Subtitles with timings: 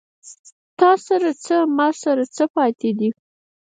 [0.79, 3.09] تاســـره څـــه، ما ســـره څه پاتې دي